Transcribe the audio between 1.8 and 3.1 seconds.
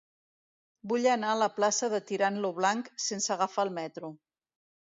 de Tirant lo Blanc